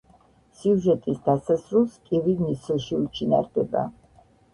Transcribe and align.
სიუჟეტის 0.59 1.19
დასასრულს 1.27 1.97
კივი 2.07 2.33
ნისლში 2.39 2.97
უჩინარდება. 3.01 3.85